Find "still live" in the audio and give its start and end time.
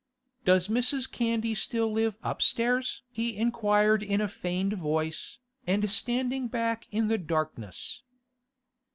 1.53-2.15